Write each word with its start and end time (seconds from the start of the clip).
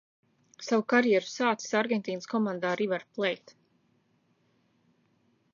"Savu 0.67 0.85
karjeru 0.93 1.29
sācis 1.33 1.77
Argentīnas 1.81 2.29
komandā 2.33 2.73
"River 2.81 3.07
Plate"." 3.19 3.59